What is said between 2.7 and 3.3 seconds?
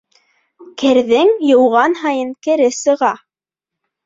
сыға.